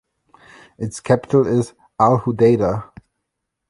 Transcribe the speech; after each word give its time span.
Its 0.79 0.99
capital 0.99 1.45
is 1.45 1.75
Al 1.99 2.21
Hudaydah. 2.21 2.89